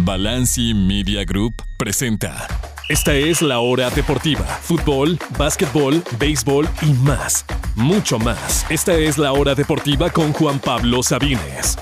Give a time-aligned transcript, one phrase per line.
[0.00, 2.46] Balanci Media Group presenta.
[2.88, 4.44] Esta es la hora deportiva.
[4.44, 7.44] Fútbol, básquetbol, béisbol y más.
[7.74, 8.64] Mucho más.
[8.70, 11.76] Esta es la hora deportiva con Juan Pablo Sabines.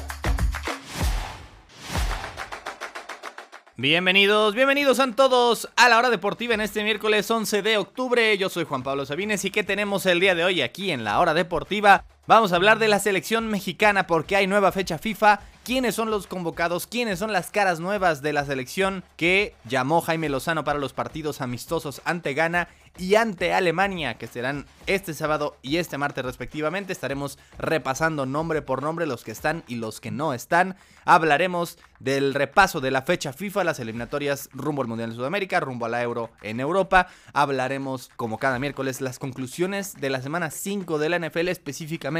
[3.77, 8.39] Bienvenidos, bienvenidos a todos a la hora deportiva en este miércoles 11 de octubre.
[8.39, 11.21] Yo soy Juan Pablo Sabines y ¿qué tenemos el día de hoy aquí en la
[11.21, 12.07] hora deportiva?
[12.29, 16.29] Vamos a hablar de la selección mexicana porque hay nueva fecha FIFA quiénes son los
[16.29, 20.93] convocados, quiénes son las caras nuevas de la selección que llamó Jaime Lozano para los
[20.93, 26.93] partidos amistosos ante Ghana y ante Alemania, que serán este sábado y este martes respectivamente.
[26.93, 30.77] Estaremos repasando nombre por nombre los que están y los que no están.
[31.05, 35.87] Hablaremos del repaso de la fecha FIFA, las eliminatorias rumbo al Mundial de Sudamérica, rumbo
[35.87, 37.09] a la Euro en Europa.
[37.33, 42.16] Hablaremos, como cada miércoles, las conclusiones de la semana 5 de la NFL específicamente.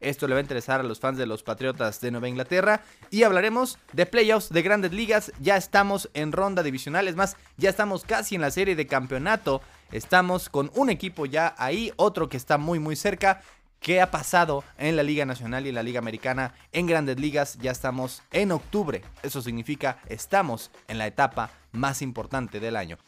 [0.00, 3.22] Esto le va a interesar a los fans de los Patriotas de Nueva Inglaterra y
[3.22, 5.32] hablaremos de playoffs de grandes ligas.
[5.40, 9.60] Ya estamos en ronda divisional, es más, ya estamos casi en la serie de campeonato.
[9.90, 13.40] Estamos con un equipo ya ahí, otro que está muy muy cerca.
[13.80, 16.52] ¿Qué ha pasado en la Liga Nacional y en la Liga Americana?
[16.72, 19.02] En grandes ligas ya estamos en octubre.
[19.22, 22.98] Eso significa estamos en la etapa más importante del año.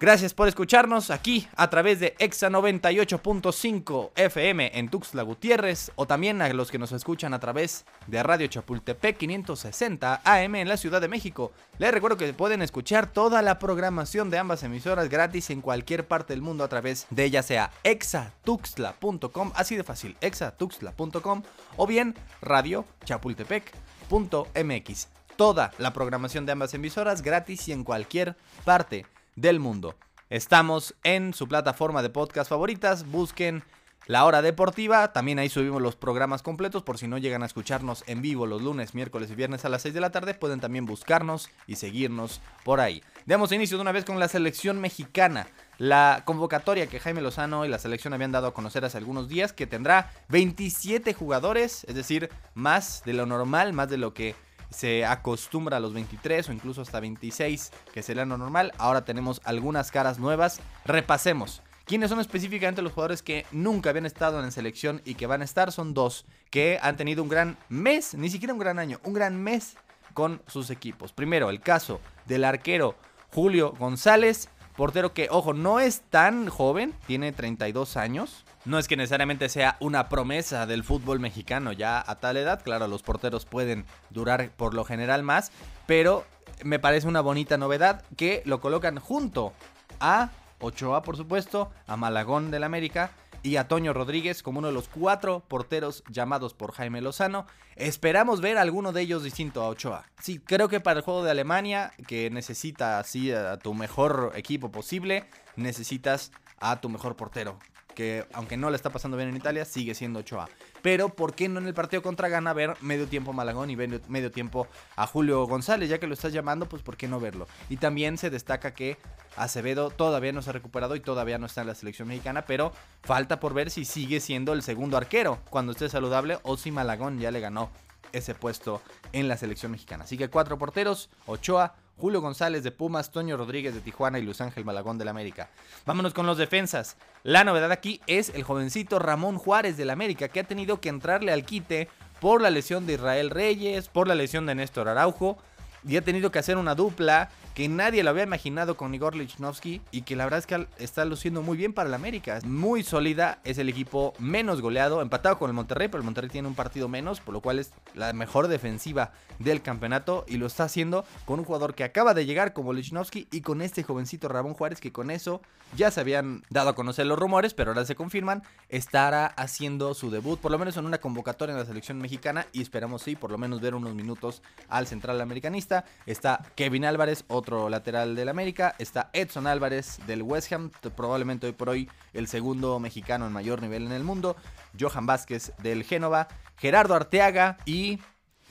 [0.00, 6.40] Gracias por escucharnos aquí a través de Exa 98.5 FM en Tuxtla Gutiérrez o también
[6.40, 11.02] a los que nos escuchan a través de Radio Chapultepec 560 AM en la Ciudad
[11.02, 11.52] de México.
[11.76, 16.32] Les recuerdo que pueden escuchar toda la programación de ambas emisoras gratis en cualquier parte
[16.32, 21.42] del mundo a través de ya sea exatuxtla.com, así de fácil, exatuxtla.com
[21.76, 25.08] o bien Radio Chapultepec.mx.
[25.36, 29.04] Toda la programación de ambas emisoras gratis y en cualquier parte
[29.36, 29.96] del mundo.
[30.30, 33.64] Estamos en su plataforma de podcast favoritas, busquen
[34.06, 38.04] La Hora Deportiva, también ahí subimos los programas completos por si no llegan a escucharnos
[38.06, 40.86] en vivo los lunes, miércoles y viernes a las 6 de la tarde, pueden también
[40.86, 43.02] buscarnos y seguirnos por ahí.
[43.26, 45.48] Demos inicio de una vez con la selección mexicana.
[45.78, 49.52] La convocatoria que Jaime Lozano y la selección habían dado a conocer hace algunos días,
[49.52, 54.36] que tendrá 27 jugadores, es decir, más de lo normal, más de lo que
[54.70, 58.72] se acostumbra a los 23 o incluso hasta 26, que sería lo normal.
[58.78, 60.60] Ahora tenemos algunas caras nuevas.
[60.84, 61.62] Repasemos.
[61.84, 65.44] ¿Quiénes son específicamente los jugadores que nunca habían estado en selección y que van a
[65.44, 65.72] estar?
[65.72, 69.42] Son dos que han tenido un gran mes, ni siquiera un gran año, un gran
[69.42, 69.76] mes
[70.14, 71.12] con sus equipos.
[71.12, 72.94] Primero, el caso del arquero
[73.32, 78.96] Julio González, portero que, ojo, no es tan joven, tiene 32 años, no es que
[78.96, 83.86] necesariamente sea una promesa del fútbol mexicano ya a tal edad, claro, los porteros pueden
[84.10, 85.50] durar por lo general más,
[85.86, 86.26] pero
[86.62, 89.52] me parece una bonita novedad que lo colocan junto
[89.98, 93.12] a Ochoa, por supuesto, a Malagón del América
[93.42, 97.46] y a Toño Rodríguez como uno de los cuatro porteros llamados por Jaime Lozano.
[97.76, 100.04] Esperamos ver alguno de ellos distinto a Ochoa.
[100.20, 104.70] Sí, creo que para el juego de Alemania, que necesita así a tu mejor equipo
[104.70, 105.24] posible,
[105.56, 107.58] necesitas a tu mejor portero
[107.94, 110.48] que aunque no le está pasando bien en Italia, sigue siendo Ochoa.
[110.82, 113.76] Pero ¿por qué no en el partido contra Gana ver medio tiempo a Malagón y
[113.76, 115.88] medio, tiempo a Julio González?
[115.88, 117.46] Ya que lo estás llamando, pues ¿por qué no verlo?
[117.68, 118.96] Y también se destaca que
[119.36, 122.72] Acevedo todavía no se ha recuperado y todavía no está en la selección mexicana, pero
[123.02, 127.18] falta por ver si sigue siendo el segundo arquero cuando esté saludable o si Malagón
[127.18, 127.70] ya le ganó
[128.12, 130.04] ese puesto en la selección mexicana.
[130.04, 134.40] Así que cuatro porteros, Ochoa, Julio González de Pumas, Toño Rodríguez de Tijuana y Luis
[134.40, 135.50] Ángel Malagón del América.
[135.84, 136.96] Vámonos con los defensas.
[137.22, 141.30] La novedad aquí es el jovencito Ramón Juárez del América que ha tenido que entrarle
[141.30, 141.88] al quite
[142.18, 145.36] por la lesión de Israel Reyes, por la lesión de Néstor Araujo
[145.86, 149.82] y ha tenido que hacer una dupla que nadie lo había imaginado con Igor Lichnowsky
[149.90, 152.38] y que la verdad es que está luciendo muy bien para el América.
[152.44, 156.48] Muy sólida, es el equipo menos goleado, empatado con el Monterrey, pero el Monterrey tiene
[156.48, 160.64] un partido menos, por lo cual es la mejor defensiva del campeonato y lo está
[160.64, 164.54] haciendo con un jugador que acaba de llegar como Lichnowsky y con este jovencito Ramón
[164.54, 165.40] Juárez que con eso
[165.76, 170.10] ya se habían dado a conocer los rumores, pero ahora se confirman, estará haciendo su
[170.10, 173.30] debut, por lo menos en una convocatoria en la selección mexicana y esperamos sí, por
[173.30, 175.69] lo menos ver unos minutos al central americanista.
[176.06, 178.74] Está Kevin Álvarez, otro lateral del América.
[178.78, 183.62] Está Edson Álvarez del West Ham, probablemente hoy por hoy el segundo mexicano en mayor
[183.62, 184.36] nivel en el mundo.
[184.78, 186.28] Johan Vázquez del Génova.
[186.56, 187.98] Gerardo Arteaga y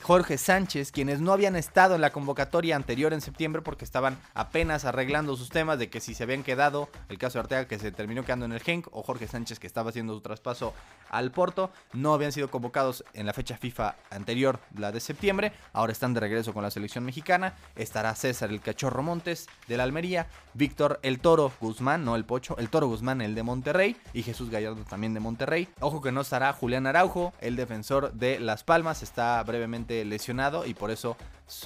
[0.02, 4.84] Jorge Sánchez, quienes no habían estado en la convocatoria anterior en septiembre porque estaban apenas
[4.84, 7.92] arreglando sus temas de que si se habían quedado, el caso de Arteaga que se
[7.92, 10.74] terminó quedando en el Genk o Jorge Sánchez que estaba haciendo su traspaso
[11.10, 15.92] al Porto, no habían sido convocados en la fecha FIFA anterior, la de septiembre, ahora
[15.92, 20.28] están de regreso con la selección mexicana, estará César el Cachorro Montes de la Almería,
[20.54, 24.50] Víctor el Toro Guzmán, no el Pocho, el Toro Guzmán el de Monterrey y Jesús
[24.50, 25.68] Gallardo también de Monterrey.
[25.80, 30.74] Ojo que no estará Julián Araujo, el defensor de Las Palmas, está brevemente lesionado y
[30.74, 31.16] por eso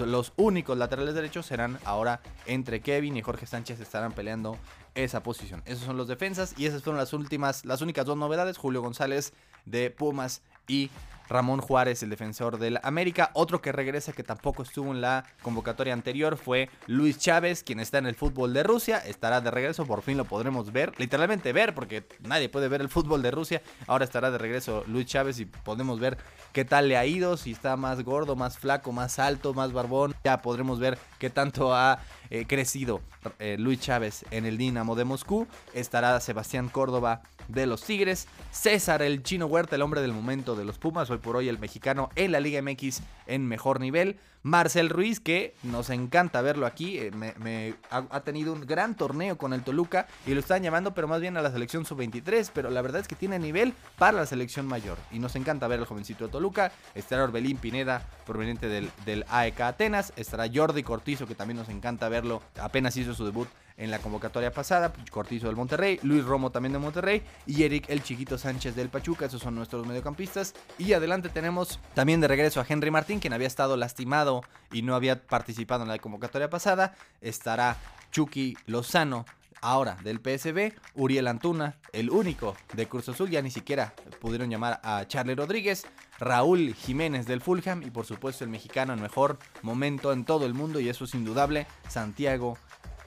[0.01, 4.57] los únicos laterales derechos serán ahora entre Kevin y Jorge Sánchez estarán peleando
[4.95, 5.63] esa posición.
[5.67, 8.57] Esos son los defensas y esas fueron las últimas, las únicas dos novedades.
[8.57, 9.33] Julio González
[9.67, 10.91] de Pumas y
[11.29, 13.31] Ramón Juárez, el defensor del América.
[13.35, 17.99] Otro que regresa que tampoco estuvo en la convocatoria anterior fue Luis Chávez, quien está
[17.99, 18.99] en el fútbol de Rusia.
[18.99, 20.93] Estará de regreso, por fin lo podremos ver.
[20.99, 23.63] Literalmente ver, porque nadie puede ver el fútbol de Rusia.
[23.87, 26.19] Ahora estará de regreso Luis Chávez y podemos ver
[26.53, 30.15] qué tal le ha ido, si está más gordo, más flaco, más alto, más barbón.
[30.25, 32.01] Ya podremos ver qué tanto ha
[32.31, 33.01] eh, crecido
[33.39, 35.47] eh, Luis Chávez en el Dinamo de Moscú.
[35.73, 38.29] Estará Sebastián Córdoba de los Tigres.
[38.51, 41.59] César el Chino Huerta, el hombre del momento de los Pumas, hoy por hoy el
[41.59, 44.19] mexicano en la Liga MX en mejor nivel.
[44.45, 49.63] Marcel Ruiz, que nos encanta verlo aquí, eh, ha, tenido un gran torneo con el
[49.63, 53.01] Toluca y lo están llamando, pero más bien a la selección sub-23, pero la verdad
[53.01, 56.31] es que tiene nivel para la selección mayor y nos encanta ver al jovencito de
[56.31, 56.73] Toluca.
[56.95, 62.11] Estará Orbelín Pineda, proveniente del, del AEK Atenas, estará Jordi Cortizo, que también nos encanta
[62.11, 66.73] verlo, apenas hizo su debut en la convocatoria pasada, Cortizo del Monterrey, Luis Romo también
[66.73, 70.55] de Monterrey y Eric el Chiquito Sánchez del Pachuca, esos son nuestros mediocampistas.
[70.79, 74.43] Y adelante tenemos también de regreso a Henry Martín, quien había estado lastimado
[74.73, 76.95] y no había participado en la convocatoria pasada.
[77.21, 77.77] Estará
[78.13, 79.25] Chucky Lozano
[79.65, 84.79] ahora del PSB, Uriel Antuna, el único de Curso Azul, ya ni siquiera pudieron llamar
[84.85, 85.87] a Charlie Rodríguez,
[86.19, 90.53] Raúl Jiménez del Fulham y por supuesto el mexicano en mejor momento en todo el
[90.53, 92.59] mundo y eso es indudable, Santiago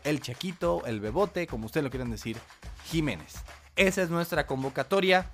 [0.03, 2.38] el Chaquito, el Bebote, como ustedes lo quieran decir,
[2.85, 3.35] Jiménez.
[3.75, 5.29] Esa es nuestra convocatoria.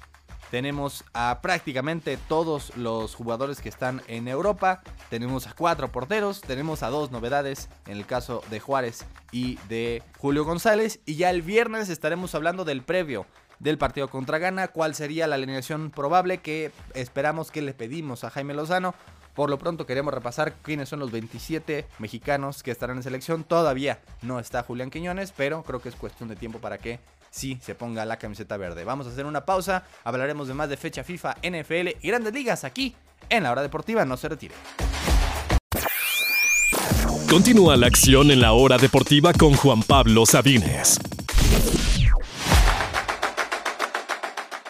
[0.52, 4.84] Tenemos a prácticamente todos los jugadores que están en Europa.
[5.10, 6.42] Tenemos a cuatro porteros.
[6.42, 11.00] Tenemos a dos novedades en el caso de Juárez y de Julio González.
[11.06, 13.26] Y ya el viernes estaremos hablando del previo
[13.58, 14.68] del partido contra Ghana.
[14.68, 18.94] ¿Cuál sería la alineación probable que esperamos que le pedimos a Jaime Lozano?
[19.34, 23.44] Por lo pronto queremos repasar quiénes son los 27 mexicanos que estarán en selección.
[23.44, 27.00] Todavía no está Julián Quiñones, pero creo que es cuestión de tiempo para que
[27.32, 28.84] sí se ponga la camiseta verde.
[28.84, 32.64] Vamos a hacer una pausa, hablaremos de más de fecha FIFA, NFL y grandes ligas
[32.64, 32.96] aquí
[33.30, 34.06] en la hora deportiva.
[34.06, 34.54] No se retire.
[37.28, 41.00] Continúa la acción en la hora deportiva con Juan Pablo Sabines.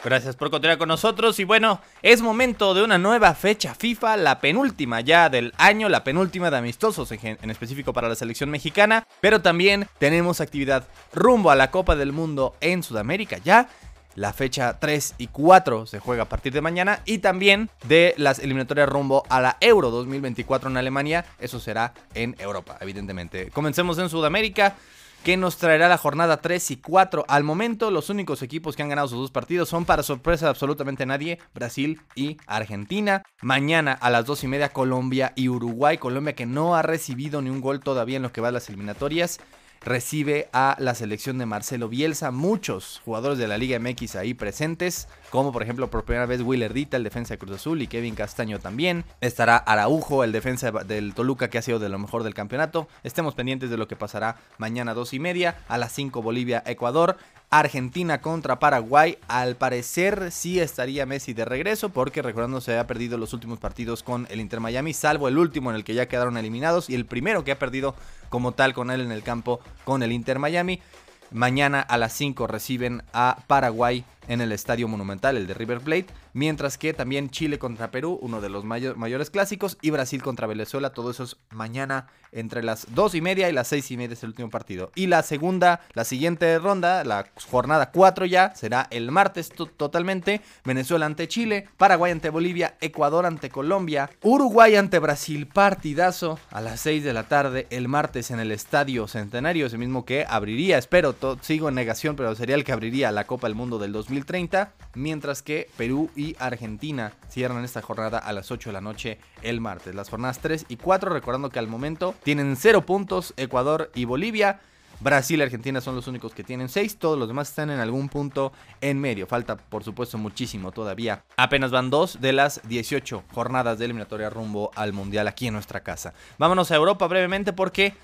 [0.04, 4.42] Gracias por continuar con nosotros y bueno, es momento de una nueva fecha FIFA, la
[4.42, 9.42] penúltima ya del año, la penúltima de amistosos en, específico para la selección mexicana, pero
[9.42, 13.70] también tenemos actividad rumbo a la Copa del Mundo en Sudamérica ya.
[14.16, 18.40] La fecha 3 y 4 se juega a partir de mañana y también de las
[18.40, 21.26] eliminatorias rumbo a la Euro 2024 en Alemania.
[21.40, 23.50] Eso será en Europa, evidentemente.
[23.52, 24.76] Comencemos en Sudamérica
[25.24, 27.25] que nos traerá la jornada 3 y 4.
[27.28, 30.50] Al momento, los únicos equipos que han ganado sus dos partidos son, para sorpresa de
[30.50, 33.24] absolutamente nadie, Brasil y Argentina.
[33.42, 35.98] Mañana a las 2 y media, Colombia y Uruguay.
[35.98, 38.68] Colombia que no ha recibido ni un gol todavía en lo que va a las
[38.68, 39.40] eliminatorias
[39.85, 42.31] recibe a la selección de Marcelo Bielsa.
[42.31, 46.74] Muchos jugadores de la Liga MX ahí presentes, como por ejemplo por primera vez Willer
[46.74, 49.03] Dita, el defensa de Cruz Azul, y Kevin Castaño también.
[49.21, 52.88] Estará Araujo, el defensa del Toluca, que ha sido de lo mejor del campeonato.
[53.03, 56.63] Estemos pendientes de lo que pasará mañana a dos y media, a las 5 Bolivia,
[56.65, 57.18] Ecuador.
[57.60, 59.20] Argentina contra Paraguay.
[59.28, 64.02] Al parecer sí estaría Messi de regreso porque recordando se ha perdido los últimos partidos
[64.02, 67.06] con el Inter Miami, salvo el último en el que ya quedaron eliminados y el
[67.06, 67.94] primero que ha perdido
[68.30, 70.81] como tal con él en el campo con el Inter Miami.
[71.30, 76.07] Mañana a las 5 reciben a Paraguay en el Estadio Monumental, el de River Plate,
[76.33, 80.94] mientras que también Chile contra Perú, uno de los mayores clásicos, y Brasil contra Venezuela,
[80.94, 84.23] todo eso es mañana entre las 2 y media y las 6 y media es
[84.23, 84.92] el último partido.
[84.95, 91.06] Y la segunda, la siguiente ronda, la jornada 4 ya, será el martes totalmente, Venezuela
[91.06, 97.04] ante Chile, Paraguay ante Bolivia, Ecuador ante Colombia, Uruguay ante Brasil, partidazo a las 6
[97.04, 101.69] de la tarde el martes en el Estadio Centenario, ese mismo que abriría, espero, sigo
[101.69, 105.42] en negación, pero sería el que abriría la Copa del Mundo del 2020 2030, mientras
[105.42, 109.94] que Perú y Argentina cierran esta jornada a las 8 de la noche el martes.
[109.94, 114.59] Las jornadas 3 y 4, recordando que al momento tienen 0 puntos Ecuador y Bolivia.
[114.99, 118.07] Brasil y Argentina son los únicos que tienen 6, todos los demás están en algún
[118.07, 119.27] punto en medio.
[119.27, 121.25] Falta, por supuesto, muchísimo todavía.
[121.35, 125.81] Apenas van dos de las 18 jornadas de eliminatoria rumbo al Mundial aquí en nuestra
[125.81, 126.13] casa.
[126.37, 127.95] Vámonos a Europa brevemente porque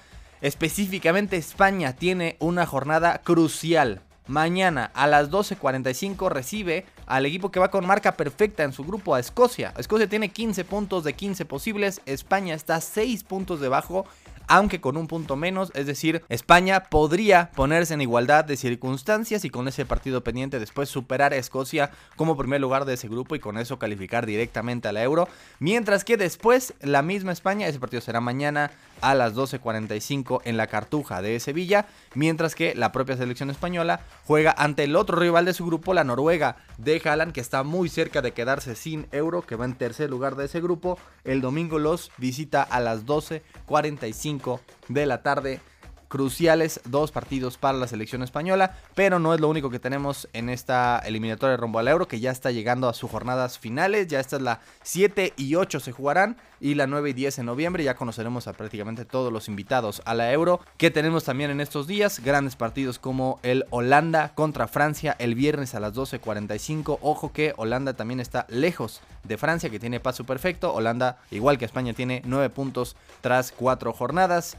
[0.41, 7.71] específicamente España tiene una jornada crucial Mañana a las 12.45 recibe al equipo que va
[7.71, 9.73] con marca perfecta en su grupo a Escocia.
[9.75, 11.99] Escocia tiene 15 puntos de 15 posibles.
[12.05, 14.05] España está 6 puntos debajo
[14.49, 19.49] aunque con un punto menos, es decir, España podría ponerse en igualdad de circunstancias y
[19.51, 23.39] con ese partido pendiente después superar a Escocia como primer lugar de ese grupo y
[23.39, 25.29] con eso calificar directamente a la Euro,
[25.59, 30.67] mientras que después la misma España, ese partido será mañana a las 12.45 en la
[30.67, 35.53] Cartuja de Sevilla, mientras que la propia selección española juega ante el otro rival de
[35.53, 39.55] su grupo, la Noruega de Haaland, que está muy cerca de quedarse sin euro, que
[39.55, 40.97] va en tercer lugar de ese grupo.
[41.23, 44.38] El domingo los visita a las 12.45
[44.87, 45.59] de la tarde
[46.09, 50.49] cruciales, dos partidos para la selección española, pero no es lo único que tenemos en
[50.49, 54.35] esta eliminatoria rumbo al euro, que ya está llegando a sus jornadas finales, ya esta
[54.35, 57.95] es la 7 y 8 se jugarán, y la 9 y 10 en noviembre, ya
[57.95, 62.19] conoceremos a prácticamente todos los invitados a la euro, que tenemos también en estos días,
[62.19, 67.93] grandes partidos como el Holanda contra Francia el viernes a las 12.45, ojo que Holanda
[67.93, 72.49] también está lejos de Francia, que tiene paso perfecto, Holanda, igual que España, tiene 9
[72.49, 74.57] puntos tras 4 jornadas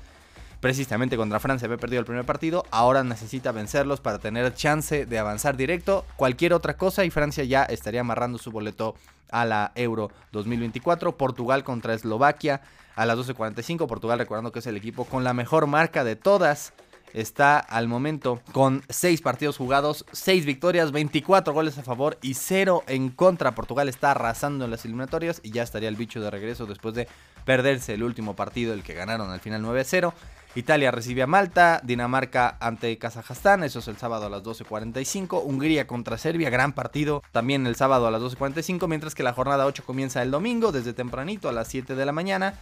[0.60, 5.18] precisamente contra Francia había perdido el primer partido, ahora necesita vencerlos para tener chance de
[5.18, 6.04] avanzar directo.
[6.16, 8.94] Cualquier otra cosa y Francia ya estaría amarrando su boleto
[9.30, 11.16] a la Euro 2024.
[11.16, 12.60] Portugal contra Eslovaquia
[12.96, 13.86] a las 12.45.
[13.86, 16.72] Portugal recordando que es el equipo con la mejor marca de todas.
[17.12, 22.84] Está al momento con 6 partidos jugados, 6 victorias, 24 goles a favor y 0
[22.86, 23.56] en contra.
[23.56, 27.08] Portugal está arrasando en las eliminatorias y ya estaría el bicho de regreso después de
[27.44, 30.12] perderse el último partido, el que ganaron al final 9-0.
[30.56, 35.86] Italia recibe a Malta, Dinamarca ante Kazajstán, eso es el sábado a las 12.45, Hungría
[35.86, 39.84] contra Serbia, gran partido también el sábado a las 12.45, mientras que la jornada 8
[39.86, 42.54] comienza el domingo desde tempranito a las 7 de la mañana.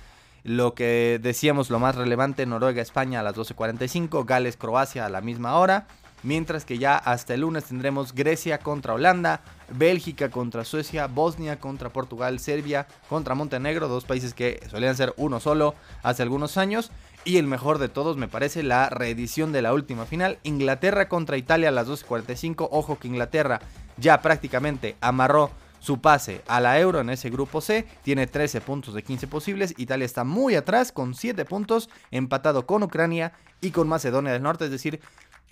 [0.44, 5.86] Lo que decíamos lo más relevante, Noruega-España a las 12.45, Gales-Croacia a la misma hora.
[6.22, 9.40] Mientras que ya hasta el lunes tendremos Grecia contra Holanda,
[9.70, 15.38] Bélgica contra Suecia, Bosnia contra Portugal, Serbia contra Montenegro, dos países que solían ser uno
[15.38, 16.90] solo hace algunos años.
[17.28, 21.36] Y el mejor de todos me parece la reedición de la última final, Inglaterra contra
[21.36, 22.68] Italia a las 12.45.
[22.70, 23.60] Ojo que Inglaterra
[23.98, 27.86] ya prácticamente amarró su pase a la Euro en ese grupo C.
[28.02, 29.74] Tiene 13 puntos de 15 posibles.
[29.76, 34.64] Italia está muy atrás con 7 puntos, empatado con Ucrania y con Macedonia del Norte.
[34.64, 34.98] Es decir,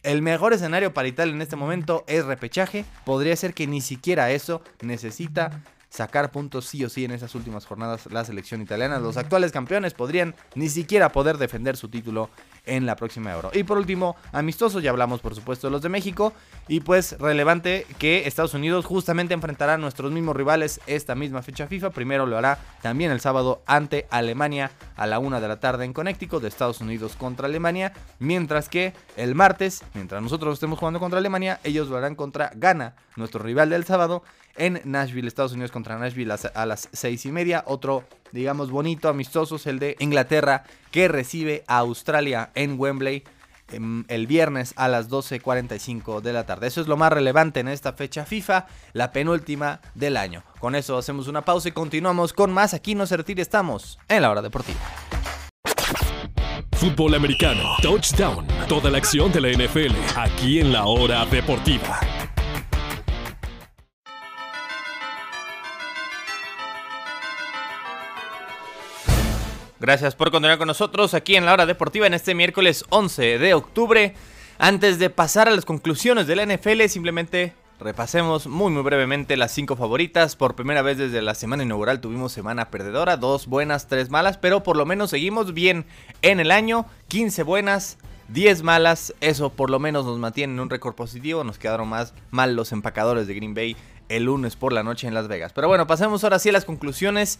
[0.02, 2.86] el mejor escenario para Italia en este momento es repechaje.
[3.04, 7.66] Podría ser que ni siquiera eso necesita sacar puntos sí o sí en esas últimas
[7.66, 8.98] jornadas la selección italiana.
[8.98, 12.30] Los actuales campeones podrían ni siquiera poder defender su título
[12.66, 13.50] en la próxima Euro.
[13.54, 16.32] Y por último, amistosos, ya hablamos por supuesto de los de México.
[16.68, 21.66] Y pues relevante que Estados Unidos justamente enfrentará a nuestros mismos rivales esta misma fecha
[21.66, 21.90] FIFA.
[21.90, 25.92] Primero lo hará también el sábado ante Alemania a la una de la tarde en
[25.92, 27.92] Connecticut de Estados Unidos contra Alemania.
[28.18, 32.96] Mientras que el martes, mientras nosotros estemos jugando contra Alemania, ellos lo harán contra Ghana,
[33.16, 34.22] nuestro rival del sábado,
[34.58, 37.64] en Nashville, Estados Unidos contra Nashville a las seis y media.
[37.66, 43.24] Otro digamos, bonito, amistoso el de Inglaterra, que recibe a Australia en Wembley
[43.72, 46.68] em, el viernes a las 12.45 de la tarde.
[46.68, 50.44] Eso es lo más relevante en esta fecha FIFA, la penúltima del año.
[50.60, 52.74] Con eso hacemos una pausa y continuamos con más.
[52.74, 54.80] Aquí no se retire, estamos en la hora deportiva.
[56.72, 62.00] Fútbol americano, touchdown, toda la acción de la NFL, aquí en la hora deportiva.
[69.86, 73.54] Gracias por continuar con nosotros aquí en la hora deportiva en este miércoles 11 de
[73.54, 74.16] octubre.
[74.58, 79.52] Antes de pasar a las conclusiones de la NFL, simplemente repasemos muy muy brevemente las
[79.52, 80.34] cinco favoritas.
[80.34, 84.64] Por primera vez desde la semana inaugural tuvimos semana perdedora, dos buenas, tres malas, pero
[84.64, 85.86] por lo menos seguimos bien
[86.20, 90.68] en el año, 15 buenas, 10 malas, eso por lo menos nos mantiene en un
[90.68, 93.76] récord positivo, nos quedaron más mal los empacadores de Green Bay
[94.08, 95.52] el lunes por la noche en Las Vegas.
[95.52, 97.38] Pero bueno, pasemos ahora sí a las conclusiones.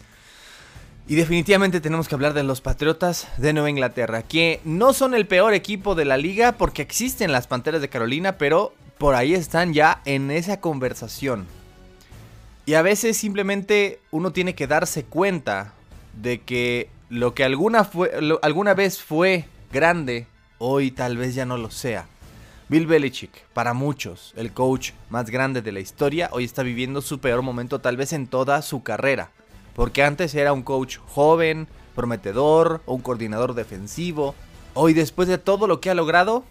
[1.09, 5.25] Y definitivamente tenemos que hablar de los Patriotas de Nueva Inglaterra, que no son el
[5.25, 9.73] peor equipo de la liga porque existen las Panteras de Carolina, pero por ahí están
[9.73, 11.47] ya en esa conversación.
[12.65, 15.73] Y a veces simplemente uno tiene que darse cuenta
[16.21, 17.89] de que lo que alguna,
[18.41, 22.07] alguna vez fue grande, hoy tal vez ya no lo sea.
[22.67, 27.19] Bill Belichick, para muchos, el coach más grande de la historia, hoy está viviendo su
[27.19, 29.31] peor momento tal vez en toda su carrera.
[29.77, 34.33] Porque antes era un coach joven, prometedor, un coordinador defensivo.
[34.73, 36.43] Hoy, después de todo lo que ha logrado,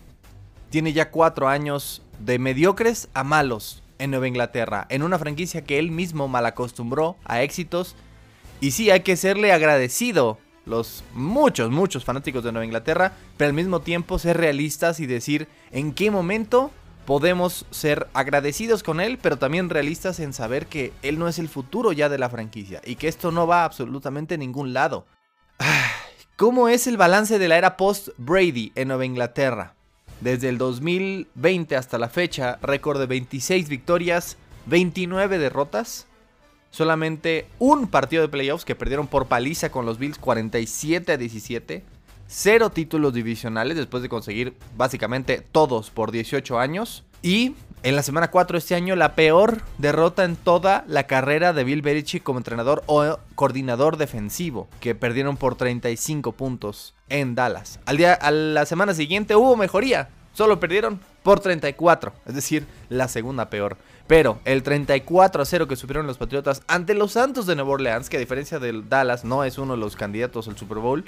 [0.71, 5.80] tiene ya cuatro años de mediocres a malos en Nueva Inglaterra, en una franquicia que
[5.80, 7.97] él mismo mal acostumbró a éxitos.
[8.61, 13.54] Y sí, hay que serle agradecido los muchos, muchos fanáticos de Nueva Inglaterra, pero al
[13.54, 16.71] mismo tiempo ser realistas y decir en qué momento
[17.06, 21.48] podemos ser agradecidos con él, pero también realistas en saber que él no es el
[21.48, 25.06] futuro ya de la franquicia y que esto no va absolutamente a ningún lado.
[26.36, 29.75] ¿Cómo es el balance de la era post-Brady en Nueva Inglaterra?
[30.20, 34.36] Desde el 2020 hasta la fecha, récord de 26 victorias,
[34.66, 36.06] 29 derrotas.
[36.70, 41.84] Solamente un partido de playoffs que perdieron por paliza con los Bills 47 a 17.
[42.28, 47.04] Cero títulos divisionales después de conseguir básicamente todos por 18 años.
[47.23, 51.52] Y en la semana 4 de este año, la peor derrota en toda la carrera
[51.52, 57.78] de Bill Belichick como entrenador o coordinador defensivo, que perdieron por 35 puntos en Dallas.
[57.87, 63.06] Al día, a la semana siguiente hubo mejoría, solo perdieron por 34, es decir, la
[63.06, 63.76] segunda peor.
[64.06, 68.09] Pero el 34 a 0 que supieron los Patriotas ante los Santos de Nueva Orleans,
[68.09, 71.04] que a diferencia del Dallas no es uno de los candidatos al Super Bowl,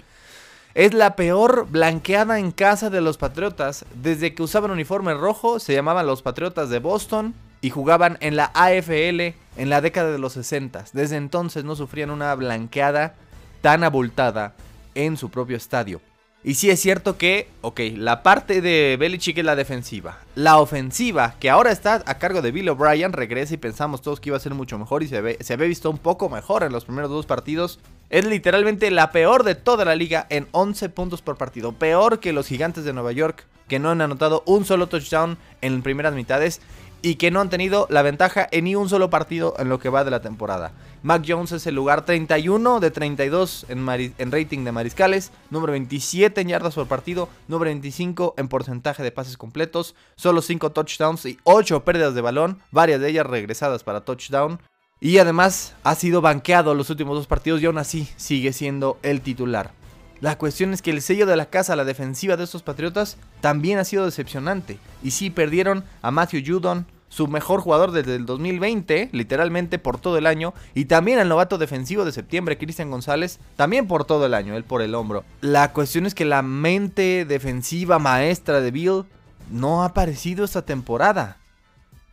[0.79, 3.85] es la peor blanqueada en casa de los Patriotas.
[4.01, 8.53] Desde que usaban uniforme rojo, se llamaban los Patriotas de Boston y jugaban en la
[8.55, 10.85] AFL en la década de los 60.
[10.93, 13.17] Desde entonces no sufrían una blanqueada
[13.61, 14.55] tan abultada
[14.95, 16.01] en su propio estadio.
[16.45, 20.19] Y sí es cierto que, ok, la parte de Belichick es la defensiva.
[20.37, 24.31] La ofensiva, que ahora está a cargo de Bill O'Brien, regresa y pensamos todos que
[24.31, 26.71] iba a ser mucho mejor y se, ve, se había visto un poco mejor en
[26.71, 27.81] los primeros dos partidos.
[28.09, 31.73] Es literalmente la peor de toda la liga en 11 puntos por partido.
[31.73, 35.83] Peor que los gigantes de Nueva York, que no han anotado un solo touchdown en
[35.83, 36.61] primeras mitades
[37.03, 39.89] y que no han tenido la ventaja en ni un solo partido en lo que
[39.89, 40.73] va de la temporada.
[41.03, 43.89] Mac Jones es el lugar 31 de 32 en,
[44.19, 49.13] en, rating de mariscales, número 27 en yardas por partido, número 25 en porcentaje de
[49.13, 54.01] pases completos, solo 5 touchdowns y 8 pérdidas de balón, varias de ellas regresadas para
[54.01, 54.59] touchdown.
[55.01, 59.21] Y además ha sido banqueado los últimos dos partidos y aún así sigue siendo el
[59.21, 59.71] titular.
[60.21, 63.79] La cuestión es que el sello de la casa, la defensiva de estos Patriotas, también
[63.79, 64.79] ha sido decepcionante.
[65.03, 70.19] Y sí, perdieron a Matthew Judon, su mejor jugador desde el 2020, literalmente por todo
[70.19, 74.35] el año, y también al novato defensivo de septiembre, Cristian González, también por todo el
[74.35, 75.25] año, él por el hombro.
[75.41, 79.05] La cuestión es que la mente defensiva maestra de Bill
[79.51, 81.39] no ha aparecido esta temporada.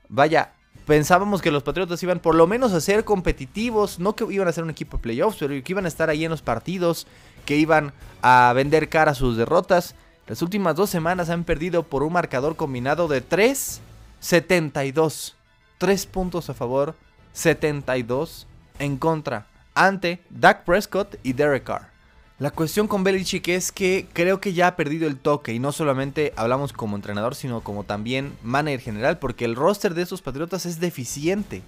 [0.10, 0.54] Vaya,
[0.86, 4.52] pensábamos que los Patriotas iban por lo menos a ser competitivos, no que iban a
[4.52, 7.08] ser un equipo de playoffs, pero que iban a estar ahí en los partidos,
[7.46, 9.96] que iban a vender cara sus derrotas.
[10.28, 13.82] Las últimas dos semanas han perdido por un marcador combinado de 3,
[14.20, 15.36] 72.
[15.78, 16.96] 3 puntos a favor,
[17.34, 18.48] 72
[18.80, 21.96] en contra, ante Dak Prescott y Derek Carr.
[22.38, 25.72] La cuestión con Belichick es que creo que ya ha perdido el toque y no
[25.72, 30.66] solamente hablamos como entrenador, sino como también manager general, porque el roster de esos Patriotas
[30.66, 31.62] es deficiente.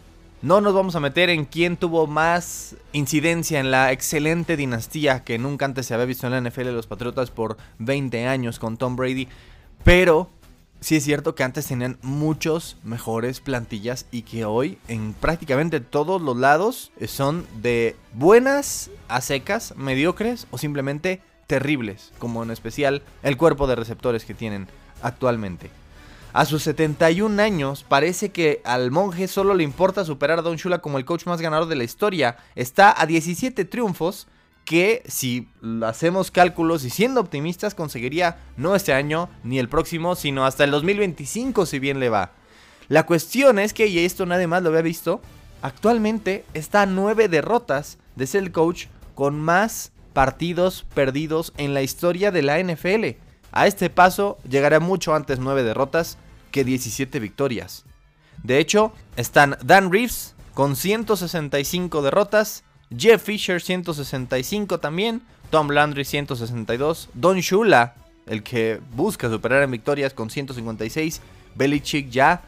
[0.44, 5.40] No nos vamos a meter en quién tuvo más incidencia en la excelente dinastía que
[5.40, 8.78] nunca antes se había visto en la NFL de los Patriotas por 20 años con
[8.78, 9.28] Tom Brady,
[9.84, 10.30] pero
[10.80, 16.22] sí es cierto que antes tenían muchos mejores plantillas y que hoy en prácticamente todos
[16.22, 23.38] los lados son de buenas a secas, mediocres o simplemente terribles, como en especial el
[23.38, 24.68] cuerpo de receptores que tienen
[25.02, 25.72] actualmente.
[26.38, 30.82] A sus 71 años, parece que al monje solo le importa superar a Don Shula
[30.82, 32.38] como el coach más ganador de la historia.
[32.54, 34.28] Está a 17 triunfos
[34.64, 35.50] que si
[35.84, 40.70] hacemos cálculos y siendo optimistas conseguiría no este año ni el próximo, sino hasta el
[40.70, 42.34] 2025 si bien le va.
[42.88, 45.22] La cuestión es que, y esto nadie más lo había visto,
[45.64, 51.82] actualmente está a 9 derrotas de ser el coach con más partidos perdidos en la
[51.82, 53.18] historia de la NFL.
[53.52, 56.20] A este paso llegará mucho antes 9 derrotas
[56.58, 57.86] que 17 victorias.
[58.42, 67.10] De hecho, están Dan Reeves con 165 derrotas, Jeff Fisher 165 también, Tom Landry 162,
[67.14, 67.94] Don Shula,
[68.26, 71.22] el que busca superar en victorias con 156,
[71.54, 72.42] Belichick ya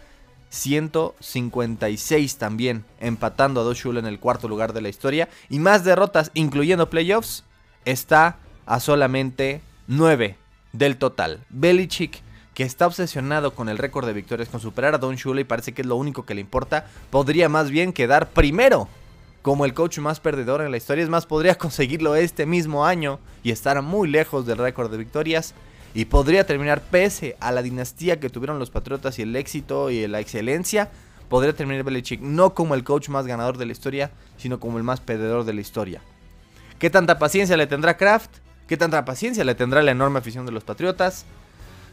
[0.50, 5.84] 156 también, empatando a Don Shula en el cuarto lugar de la historia y más
[5.84, 7.43] derrotas incluyendo playoffs,
[7.86, 10.36] está a solamente 9
[10.74, 11.45] del total.
[11.52, 12.24] Belichick
[12.60, 15.72] que está obsesionado con el récord de victorias, con superar a Don Shula y parece
[15.72, 18.89] que es lo único que le importa, podría más bien quedar primero
[19.41, 21.06] como el coach más perdedor en la historia.
[21.06, 25.54] Es más, podría conseguirlo este mismo año y estar muy lejos del récord de victorias.
[25.93, 30.06] Y podría terminar pese a la dinastía que tuvieron los Patriotas y el éxito y
[30.08, 30.89] la excelencia.
[31.30, 34.84] Podría terminar Belichick no como el coach más ganador de la historia, sino como el
[34.84, 36.02] más perdedor de la historia.
[36.78, 38.32] ¿Qué tanta paciencia le tendrá Kraft?
[38.67, 41.26] ¿Qué tanta paciencia le tendrá la enorme afición de los Patriotas?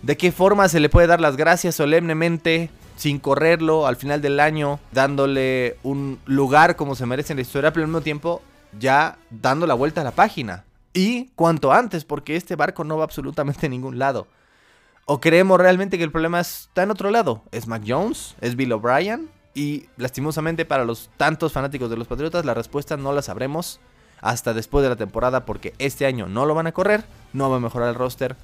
[0.02, 4.40] ¿De qué forma se le puede dar las gracias solemnemente sin correrlo al final del
[4.40, 8.42] año, dándole un lugar como se merece en la historia, pero al mismo tiempo
[8.78, 10.64] ya dando la vuelta a la página.
[10.92, 14.26] Y cuanto antes, porque este barco no va absolutamente a ningún lado.
[15.04, 17.42] ¿O creemos realmente que el problema está en otro lado?
[17.52, 18.34] ¿Es Mac Jones?
[18.40, 19.28] ¿Es Bill O'Brien?
[19.54, 23.78] Y lastimosamente para los tantos fanáticos de los Patriotas la respuesta no la sabremos.
[24.22, 27.04] hasta después de la temporada porque este año no lo van a correr,
[27.34, 28.34] no va a mejorar el roster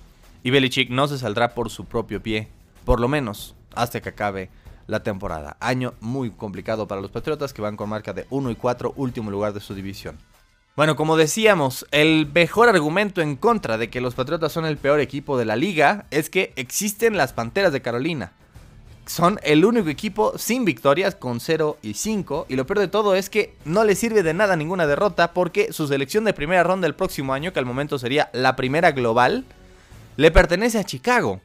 [0.42, 2.48] y Belichick no se saldrá por su propio pie,
[2.84, 4.50] por lo menos hasta que acabe
[4.86, 5.56] la temporada.
[5.60, 9.30] Año muy complicado para los Patriotas que van con marca de 1 y 4, último
[9.30, 10.18] lugar de su división.
[10.74, 15.00] Bueno, como decíamos, el mejor argumento en contra de que los Patriotas son el peor
[15.00, 18.32] equipo de la liga es que existen las Panteras de Carolina.
[19.04, 23.14] Son el único equipo sin victorias con 0 y 5 y lo peor de todo
[23.16, 26.86] es que no les sirve de nada ninguna derrota porque su selección de primera ronda
[26.86, 29.44] el próximo año, que al momento sería la primera global,
[30.16, 31.40] le pertenece a Chicago.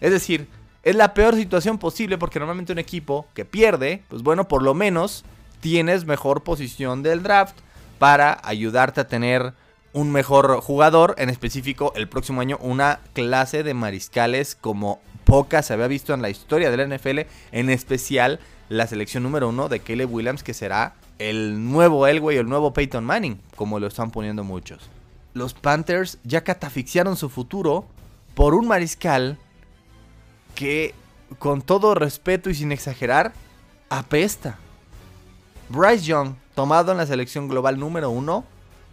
[0.00, 0.48] Es decir,
[0.82, 4.74] es la peor situación posible porque normalmente un equipo que pierde, pues bueno, por lo
[4.74, 5.24] menos
[5.60, 7.56] tienes mejor posición del draft
[7.98, 9.52] para ayudarte a tener
[9.92, 15.72] un mejor jugador, en específico el próximo año una clase de mariscales como pocas se
[15.72, 17.20] había visto en la historia del NFL,
[17.52, 22.48] en especial la selección número uno de Caleb Williams, que será el nuevo Elway, el
[22.48, 24.88] nuevo Peyton Manning, como lo están poniendo muchos.
[25.36, 27.84] Los Panthers ya catafixiaron su futuro
[28.34, 29.36] por un mariscal
[30.54, 30.94] que,
[31.38, 33.34] con todo respeto y sin exagerar,
[33.90, 34.56] apesta.
[35.68, 38.46] Bryce Young, tomado en la selección global número 1,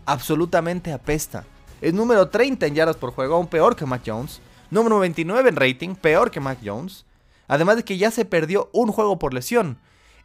[0.05, 1.45] absolutamente apesta.
[1.79, 4.41] Es número 30 en yardas por juego, aún peor que Mac Jones.
[4.69, 7.05] Número 29 en rating, peor que Mac Jones.
[7.47, 9.77] Además de que ya se perdió un juego por lesión.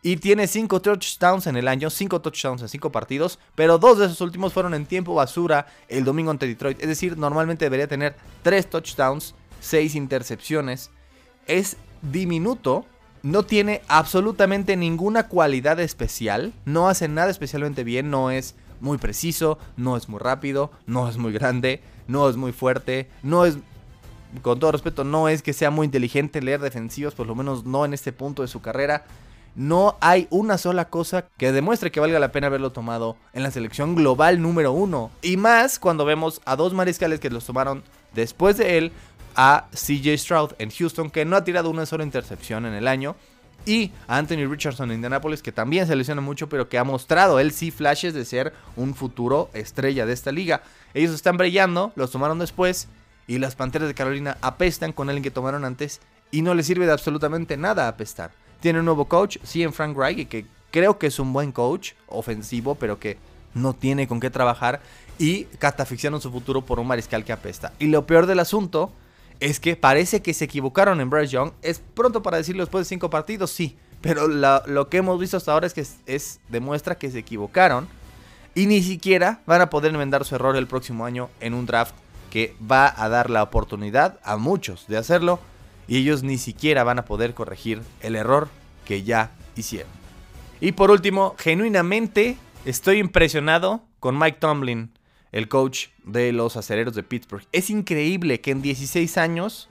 [0.02, 4.06] Y tiene 5 touchdowns en el año, 5 touchdowns en 5 partidos, pero dos de
[4.06, 6.80] esos últimos fueron en tiempo basura el domingo ante Detroit.
[6.80, 10.90] Es decir, normalmente debería tener 3 touchdowns, 6 intercepciones.
[11.46, 12.86] Es diminuto,
[13.22, 19.58] no tiene absolutamente ninguna cualidad especial, no hace nada especialmente bien, no es muy preciso,
[19.76, 23.58] no es muy rápido, no es muy grande, no es muy fuerte, no es,
[24.42, 27.84] con todo respeto, no es que sea muy inteligente leer defensivos, por lo menos no
[27.84, 29.04] en este punto de su carrera.
[29.54, 33.50] No hay una sola cosa que demuestre que valga la pena haberlo tomado en la
[33.50, 35.10] selección global número uno.
[35.22, 37.82] Y más cuando vemos a dos mariscales que los tomaron
[38.14, 38.92] después de él,
[39.34, 43.14] a CJ Stroud en Houston, que no ha tirado una sola intercepción en el año.
[43.66, 47.38] Y a Anthony Richardson en Indianapolis, que también se lesiona mucho, pero que ha mostrado
[47.38, 50.62] él sí flashes de ser un futuro estrella de esta liga.
[50.94, 52.88] Ellos están brillando, los tomaron después.
[53.26, 56.00] Y las Panteras de Carolina apestan con alguien que tomaron antes.
[56.30, 58.32] Y no les sirve de absolutamente nada apestar.
[58.60, 61.92] Tiene un nuevo coach, sí, en Frank Reich, que creo que es un buen coach
[62.08, 63.18] ofensivo, pero que
[63.54, 64.80] no tiene con qué trabajar.
[65.18, 67.72] Y catafixiaron su futuro por un mariscal que apesta.
[67.78, 68.92] Y lo peor del asunto
[69.40, 71.52] es que parece que se equivocaron en Bryce Young.
[71.62, 73.76] Es pronto para decirlo después de cinco partidos, sí.
[74.00, 77.88] Pero lo que hemos visto hasta ahora es que es, demuestra que se equivocaron.
[78.54, 81.94] Y ni siquiera van a poder enmendar su error el próximo año en un draft
[82.30, 85.40] que va a dar la oportunidad a muchos de hacerlo
[85.88, 88.48] y ellos ni siquiera van a poder corregir el error
[88.84, 89.90] que ya hicieron.
[90.60, 94.90] Y por último, genuinamente estoy impresionado con Mike Tomlin,
[95.32, 97.46] el coach de los acereros de Pittsburgh.
[97.52, 99.68] Es increíble que en 16 años,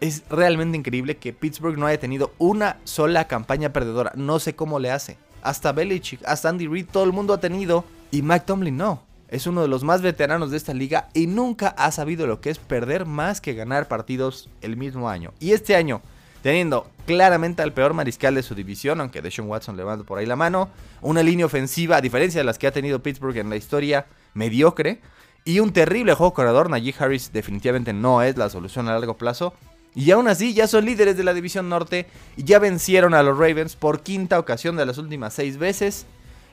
[0.00, 4.12] es realmente increíble que Pittsburgh no haya tenido una sola campaña perdedora.
[4.14, 5.16] No sé cómo le hace.
[5.42, 7.84] Hasta Belichick, hasta Andy Reid, todo el mundo ha tenido.
[8.10, 9.02] Y Mike Tomlin no.
[9.34, 12.50] Es uno de los más veteranos de esta liga y nunca ha sabido lo que
[12.50, 15.32] es perder más que ganar partidos el mismo año.
[15.40, 16.02] Y este año,
[16.40, 20.36] teniendo claramente al peor mariscal de su división, aunque Deshaun Watson levanta por ahí la
[20.36, 20.68] mano,
[21.02, 25.00] una línea ofensiva, a diferencia de las que ha tenido Pittsburgh en la historia, mediocre,
[25.44, 29.52] y un terrible juego corredor, Najee Harris definitivamente no es la solución a largo plazo.
[29.96, 33.36] Y aún así ya son líderes de la división norte y ya vencieron a los
[33.36, 36.06] Ravens por quinta ocasión de las últimas seis veces.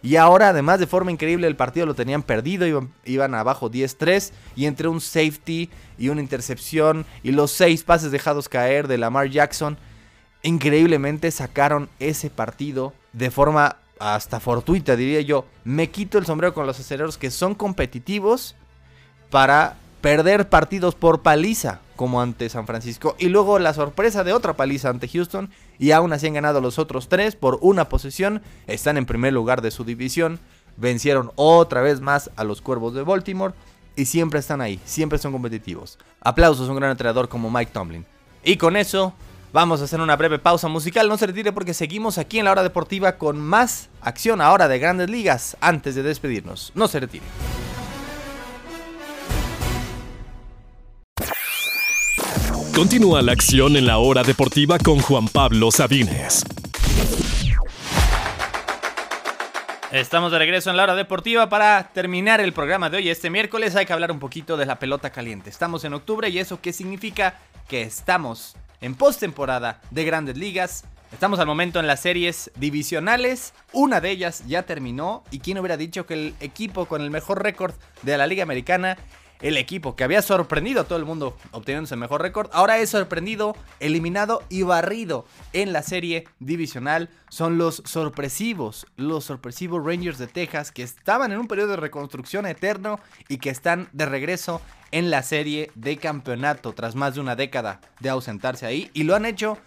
[0.03, 4.31] Y ahora, además, de forma increíble, el partido lo tenían perdido, iban, abajo 10-3.
[4.55, 9.29] Y entre un safety y una intercepción y los seis pases dejados caer de Lamar
[9.29, 9.77] Jackson,
[10.41, 15.45] increíblemente sacaron ese partido de forma hasta fortuita, diría yo.
[15.63, 18.55] Me quito el sombrero con los aceleros que son competitivos
[19.29, 23.15] para perder partidos por paliza, como ante San Francisco.
[23.19, 25.49] Y luego la sorpresa de otra paliza ante Houston.
[25.79, 28.41] Y aún así han ganado los otros tres por una posesión.
[28.67, 30.39] Están en primer lugar de su división.
[30.77, 33.53] Vencieron otra vez más a los Cuervos de Baltimore.
[33.95, 35.99] Y siempre están ahí, siempre son competitivos.
[36.21, 38.05] Aplausos a un gran entrenador como Mike Tomlin.
[38.43, 39.13] Y con eso
[39.53, 41.07] vamos a hacer una breve pausa musical.
[41.07, 44.79] No se retire porque seguimos aquí en la hora deportiva con más acción ahora de
[44.79, 46.71] grandes ligas antes de despedirnos.
[46.73, 47.25] No se retire.
[52.81, 56.43] Continúa la acción en la hora deportiva con Juan Pablo Sabines.
[59.91, 63.09] Estamos de regreso en la hora deportiva para terminar el programa de hoy.
[63.09, 65.51] Este miércoles hay que hablar un poquito de la pelota caliente.
[65.51, 67.35] Estamos en octubre y eso qué significa
[67.67, 73.53] que estamos en postemporada de grandes ligas Estamos al momento en las series divisionales.
[73.73, 75.25] Una de ellas ya terminó.
[75.29, 78.97] ¿Y quién hubiera dicho que el equipo con el mejor récord de la Liga Americana,
[79.41, 82.89] el equipo que había sorprendido a todo el mundo obteniendo el mejor récord, ahora es
[82.89, 87.09] sorprendido, eliminado y barrido en la serie divisional?
[87.29, 92.45] Son los sorpresivos, los sorpresivos Rangers de Texas que estaban en un periodo de reconstrucción
[92.45, 97.35] eterno y que están de regreso en la serie de campeonato tras más de una
[97.35, 98.91] década de ausentarse ahí.
[98.93, 99.57] Y lo han hecho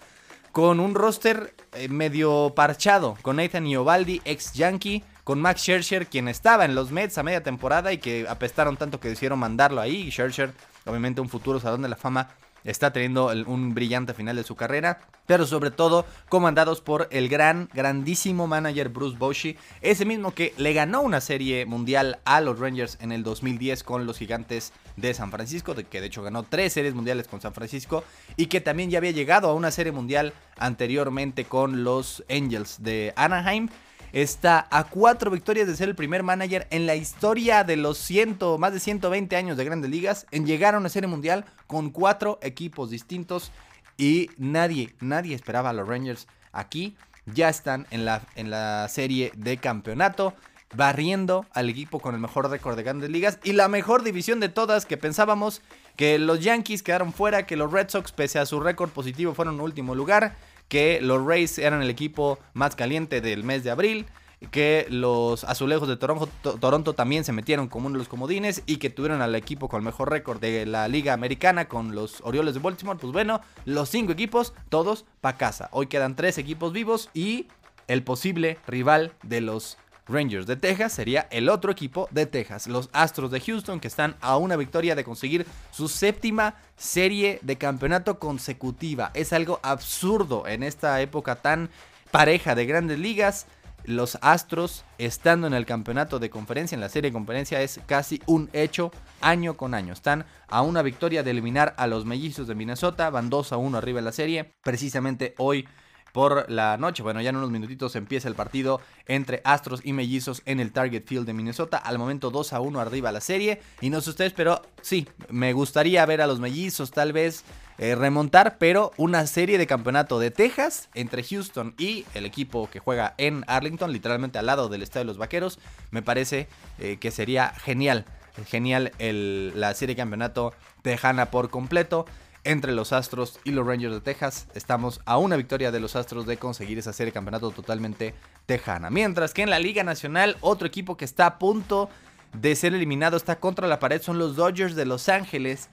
[0.53, 6.29] con un roster eh, medio parchado, con Nathan Iovaldi, ex Yankee, con Max Scherzer, quien
[6.29, 10.11] estaba en los Mets a media temporada y que apestaron tanto que decidieron mandarlo ahí.
[10.11, 10.53] Scherzer,
[10.85, 12.29] obviamente un futuro Salón de la Fama
[12.65, 17.69] está teniendo un brillante final de su carrera, pero sobre todo comandados por el gran,
[17.75, 22.99] grandísimo manager Bruce Bochy, ese mismo que le ganó una serie mundial a los Rangers
[23.01, 26.95] en el 2010 con los gigantes de San Francisco, que de hecho ganó tres series
[26.95, 28.03] mundiales con San Francisco
[28.37, 33.13] y que también ya había llegado a una serie mundial anteriormente con los Angels de
[33.17, 33.69] Anaheim
[34.15, 38.59] está a cuatro victorias de ser el primer manager en la historia de los ciento,
[38.59, 42.39] más de 120 años de grandes ligas en llegar a una serie mundial con cuatro
[42.41, 43.51] equipos distintos
[43.97, 46.97] y nadie, nadie esperaba a los Rangers aquí.
[47.27, 50.35] Ya están en la, en la serie de campeonato
[50.77, 54.49] barriendo al equipo con el mejor récord de grandes ligas y la mejor división de
[54.49, 55.61] todas que pensábamos
[55.97, 59.61] que los Yankees quedaron fuera, que los Red Sox pese a su récord positivo fueron
[59.61, 60.37] último lugar,
[60.69, 64.07] que los Rays eran el equipo más caliente del mes de abril,
[64.51, 68.91] que los azulejos de Toronto, también se metieron como uno de los comodines y que
[68.91, 72.61] tuvieron al equipo con el mejor récord de la liga americana con los Orioles de
[72.61, 72.99] Baltimore.
[72.99, 75.69] Pues bueno, los cinco equipos, todos para casa.
[75.73, 77.49] Hoy quedan tres equipos vivos y
[77.87, 82.91] el posible rival de los Rangers de Texas sería el otro equipo de Texas, los
[82.93, 88.19] Astros de Houston, que están a una victoria de conseguir su séptima serie de campeonato
[88.19, 89.11] consecutiva.
[89.15, 91.71] Es algo absurdo en esta época tan
[92.11, 93.47] pareja de grandes ligas.
[93.87, 98.23] Los Astros estando en el campeonato de conferencia, en la serie de conferencia, es casi
[98.27, 98.91] un hecho
[99.21, 99.93] año con año.
[99.93, 103.77] Están a una victoria de eliminar a los mellizos de Minnesota, van 2 a 1
[103.77, 104.55] arriba en la serie.
[104.63, 105.67] Precisamente hoy
[106.15, 107.03] por la noche.
[107.03, 111.03] Bueno, ya en unos minutitos empieza el partido entre Astros y Mellizos en el Target
[111.05, 111.77] Field de Minnesota.
[111.77, 113.61] Al momento 2 a 1 arriba la serie.
[113.81, 117.43] Y no sé ustedes, pero sí, me gustaría ver a los Mellizos tal vez
[117.79, 122.79] eh, remontar, pero una serie de campeonato de Texas entre Houston y el equipo que
[122.79, 125.59] juega en Arlington, literalmente al lado del estadio de los Vaqueros,
[125.91, 126.47] me parece
[126.79, 128.05] eh, que sería genial.
[128.47, 132.07] Genial la serie de campeonato tejana por completo
[132.45, 134.47] entre los Astros y los Rangers de Texas.
[134.55, 138.15] Estamos a una victoria de los Astros de conseguir esa serie de campeonato totalmente
[138.47, 138.91] tejana.
[138.91, 141.89] Mientras que en la Liga Nacional, otro equipo que está a punto
[142.35, 145.69] de ser eliminado está contra la pared son los Dodgers de Los Ángeles.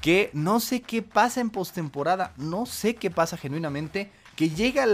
[0.00, 4.10] Que no sé qué pasa en postemporada, no sé qué pasa genuinamente.
[4.36, 4.86] Que llega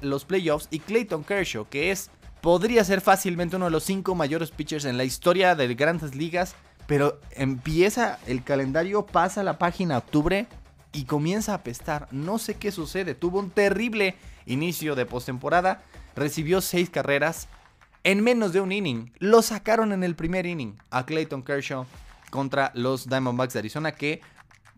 [0.00, 2.10] los playoffs y Clayton Kershaw, que es,
[2.40, 6.54] podría ser fácilmente uno de los cinco mayores pitchers en la historia de grandes ligas.
[6.86, 10.46] Pero empieza el calendario, pasa la página octubre
[10.96, 12.08] y comienza a apestar.
[12.10, 13.14] No sé qué sucede.
[13.14, 15.82] Tuvo un terrible inicio de postemporada.
[16.16, 17.48] Recibió seis carreras
[18.02, 19.12] en menos de un inning.
[19.18, 21.84] Lo sacaron en el primer inning a Clayton Kershaw
[22.30, 24.22] contra los Diamondbacks de Arizona que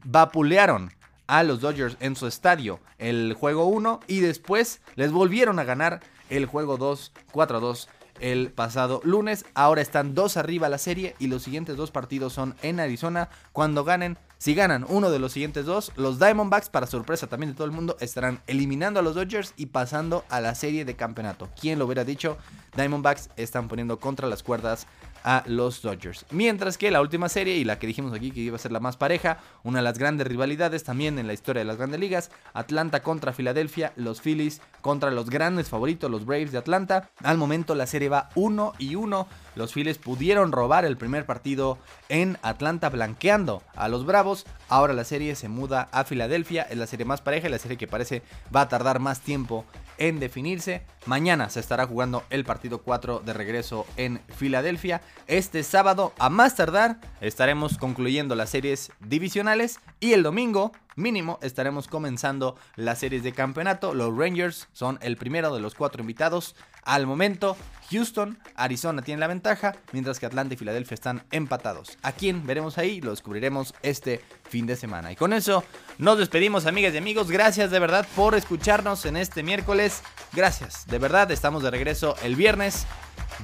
[0.05, 0.93] vapulearon
[1.29, 6.01] a los Dodgers en su estadio el juego 1 y después les volvieron a ganar
[6.31, 7.89] el juego 2 4 2
[8.21, 9.45] el pasado lunes.
[9.55, 13.29] Ahora están dos arriba la serie y los siguientes dos partidos son en Arizona.
[13.53, 17.57] Cuando ganen, si ganan uno de los siguientes dos, los Diamondbacks, para sorpresa también de
[17.57, 21.49] todo el mundo, estarán eliminando a los Dodgers y pasando a la serie de campeonato.
[21.61, 22.39] ¿Quién lo hubiera dicho?
[22.77, 24.87] Diamondbacks están poniendo contra las cuerdas
[25.25, 26.27] a los Dodgers.
[26.31, 28.81] Mientras que la última serie y la que dijimos aquí que iba a ser la
[28.81, 32.31] más pareja, una de las grandes rivalidades también en la historia de las grandes ligas,
[32.55, 37.11] Atlanta contra Filadelfia, los Phillies contra los grandes favoritos, los Braves de Atlanta.
[37.23, 39.27] Al momento la serie va 1 y 1.
[39.57, 41.79] Los Phillies pudieron robar el primer partido
[42.09, 44.47] en Atlanta blanqueando a los Bravos.
[44.69, 47.77] Ahora la serie se muda a Filadelfia, es la serie más pareja y la serie
[47.77, 48.23] que parece
[48.55, 49.65] va a tardar más tiempo
[49.99, 50.83] en definirse.
[51.07, 55.03] Mañana se estará jugando el partido 4 de regreso en Filadelfia.
[55.27, 61.89] Este sábado, a más tardar, estaremos concluyendo las series divisionales y el domingo mínimo estaremos
[61.89, 63.95] comenzando las series de campeonato.
[63.95, 66.55] Los Rangers son el primero de los cuatro invitados.
[66.83, 67.57] Al momento,
[67.91, 71.97] Houston, Arizona tienen la ventaja, mientras que Atlanta y Filadelfia están empatados.
[72.03, 73.01] ¿A quién veremos ahí?
[73.01, 75.13] Lo descubriremos este fin de semana.
[75.13, 75.65] Y con eso
[75.99, 77.31] nos despedimos, amigas y amigos.
[77.31, 80.03] Gracias de verdad por escucharnos en este miércoles.
[80.33, 82.87] Gracias, de verdad, estamos de regreso el viernes.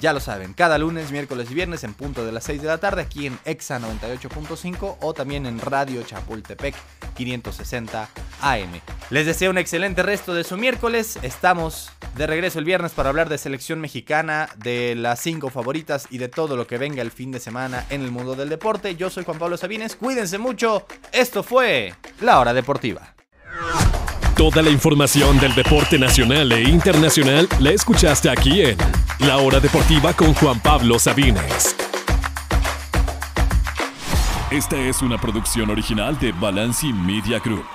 [0.00, 2.78] Ya lo saben, cada lunes, miércoles y viernes en punto de las 6 de la
[2.78, 6.74] tarde aquí en EXA 98.5 o también en Radio Chapultepec
[7.14, 8.08] 560
[8.40, 8.80] AM.
[9.10, 11.18] Les deseo un excelente resto de su miércoles.
[11.22, 16.18] Estamos de regreso el viernes para hablar de selección mexicana, de las cinco favoritas y
[16.18, 18.96] de todo lo que venga el fin de semana en el mundo del deporte.
[18.96, 19.96] Yo soy Juan Pablo Sabines.
[19.96, 20.87] Cuídense mucho.
[21.12, 23.14] Esto fue La Hora Deportiva.
[24.37, 28.77] Toda la información del deporte nacional e internacional la escuchaste aquí en
[29.20, 31.77] La Hora Deportiva con Juan Pablo Sabines.
[34.51, 37.75] Esta es una producción original de Balanci Media Group.